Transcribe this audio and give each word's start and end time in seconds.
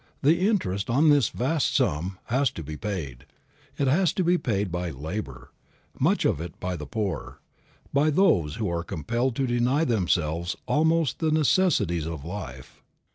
The 0.23 0.47
interest 0.49 0.89
on 0.89 1.11
this 1.11 1.29
vast 1.29 1.75
sum 1.75 2.17
has 2.23 2.49
to 2.53 2.63
be 2.63 2.75
paid; 2.75 3.27
it 3.77 3.87
has 3.87 4.13
to 4.13 4.23
be 4.23 4.35
paid 4.35 4.71
by 4.71 4.89
labor, 4.89 5.51
much 5.99 6.25
of 6.25 6.41
it 6.41 6.59
by 6.59 6.75
the 6.75 6.87
poor, 6.87 7.37
by 7.93 8.09
those 8.09 8.55
who 8.55 8.67
are 8.67 8.83
compelled 8.83 9.35
to 9.35 9.45
deny 9.45 9.85
themselves 9.85 10.55
almost 10.65 11.19
the 11.19 11.29
necessities 11.29 12.07
of 12.07 12.25
life. 12.25 12.81